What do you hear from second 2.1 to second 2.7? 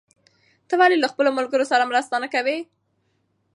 نه کوې؟